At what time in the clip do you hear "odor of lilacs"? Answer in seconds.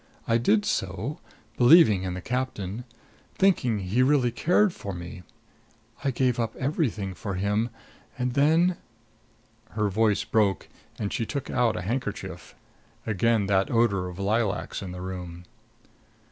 13.69-14.81